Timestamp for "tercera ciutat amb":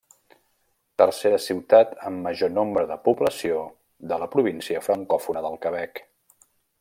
1.01-2.23